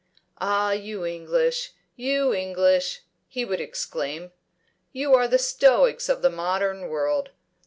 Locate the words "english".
1.05-1.73, 2.33-3.01